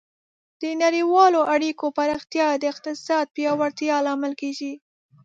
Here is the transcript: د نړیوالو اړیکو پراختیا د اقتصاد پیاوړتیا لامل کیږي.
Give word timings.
د 0.61 0.63
نړیوالو 0.83 1.39
اړیکو 1.55 1.85
پراختیا 1.97 2.47
د 2.57 2.63
اقتصاد 2.73 3.25
پیاوړتیا 3.35 3.97
لامل 4.07 4.33
کیږي. 4.41 4.73